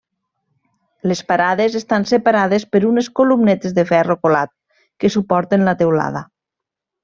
[1.11, 4.55] Les parades estan separades per unes columnetes de ferro colat
[5.03, 6.27] que suporten la teulada.